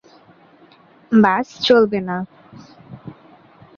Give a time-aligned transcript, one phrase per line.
[1.11, 2.17] বাস চলবে না!